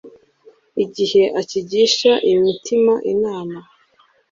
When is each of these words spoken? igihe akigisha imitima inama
igihe 0.83 1.21
akigisha 1.41 2.11
imitima 2.31 2.93
inama 3.13 3.59